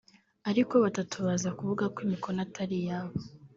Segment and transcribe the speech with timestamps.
[0.49, 3.15] ariko batatu baza kuvuga ko imikono atari yabo